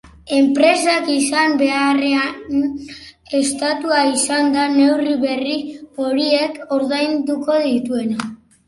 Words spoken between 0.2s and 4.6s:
Enpresak izan beharrean, estatua izango